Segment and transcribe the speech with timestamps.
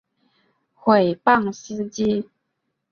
[0.73, 2.27] 毁谤司机